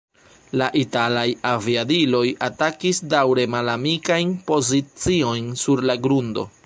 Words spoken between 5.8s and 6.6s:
la grundo.